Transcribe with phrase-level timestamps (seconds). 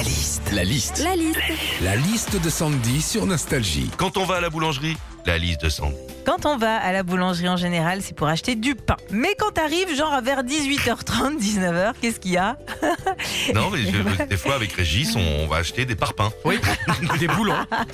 [0.00, 0.52] La liste.
[0.54, 1.04] La liste.
[1.04, 1.38] La liste.
[1.82, 3.90] La liste de Sandy sur Nostalgie.
[3.98, 5.94] Quand on va à la boulangerie, la liste de Sandy.
[6.24, 8.96] Quand on va à la boulangerie en général, c'est pour acheter du pain.
[9.10, 12.56] Mais quand t'arrives, genre vers 18h30, 19h, qu'est-ce qu'il y a?
[13.54, 16.30] Non, mais je- des fois avec Régis, on, va acheter des parpaings.
[16.46, 16.58] Oui,
[17.18, 17.52] des boulons.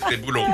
[0.08, 0.46] Des boulons.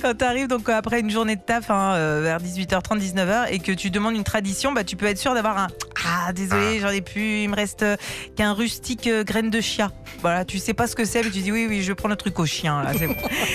[0.00, 3.72] Quand t'arrives donc après une journée de taf hein, euh, vers 18h30, 19h et que
[3.72, 5.66] tu demandes une tradition, bah tu peux être sûr d'avoir un
[6.06, 7.96] ah désolé, j'en ai plus, il me reste euh,
[8.36, 9.90] qu'un rustique euh, graine de chia.
[10.22, 12.12] Voilà, tu sais pas ce que c'est, mais tu dis oui oui, je vais prendre
[12.12, 13.14] le truc au chien là, c'est bon.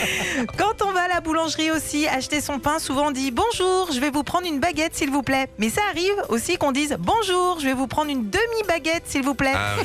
[0.57, 3.99] Quand on va à la boulangerie aussi acheter son pain, souvent on dit bonjour, je
[3.99, 5.47] vais vous prendre une baguette s'il vous plaît.
[5.57, 9.23] Mais ça arrive aussi qu'on dise bonjour, je vais vous prendre une demi baguette s'il
[9.23, 9.53] vous plaît.
[9.55, 9.75] Ah,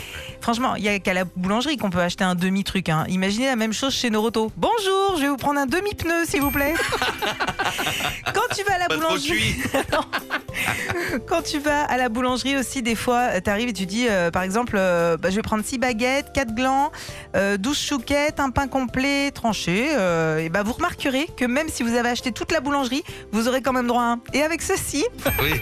[0.41, 2.89] Franchement, il y a qu'à la boulangerie qu'on peut acheter un demi-truc.
[2.89, 3.05] hein.
[3.09, 4.51] Imaginez la même chose chez Noroto.
[4.57, 6.75] Bonjour, je vais vous prendre un demi-pneu, s'il vous plaît.
[8.35, 9.57] Quand tu vas à la pas boulangerie,
[11.27, 14.31] quand tu vas à la boulangerie aussi, des fois, tu arrives et tu dis, euh,
[14.31, 16.91] par exemple, euh, bah, je vais prendre 6 baguettes, 4 glands,
[17.37, 19.89] euh, 12 chouquettes, un pain complet tranché.
[19.97, 23.49] euh, et bah, vous remarquerez que même si vous avez acheté toute la boulangerie, vous
[23.49, 24.21] aurez quand même droit à un.
[24.33, 25.05] Et avec ceci,
[25.41, 25.61] Oui.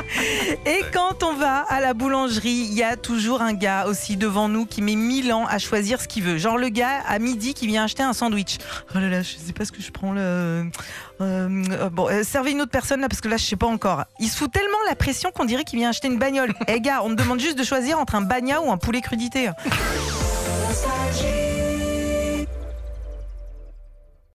[0.66, 4.48] et quand on va à la boulangerie, il y a toujours un gars aussi devant
[4.48, 6.38] nous qui met 1000 ans à choisir ce qu'il veut.
[6.38, 8.58] Genre le gars à midi qui vient acheter un sandwich.
[8.94, 10.62] Oh là là, je sais pas ce que je prends là.
[11.50, 14.04] Euh, bon, euh, servez une autre personne là parce que là je sais pas encore.
[14.18, 16.54] Il se fout tellement la pression qu'on dirait qu'il vient acheter une bagnole.
[16.68, 19.50] Eh gars, on me demande juste de choisir entre un bagna ou un poulet crudité.